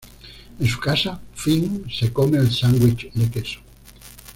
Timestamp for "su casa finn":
0.65-1.85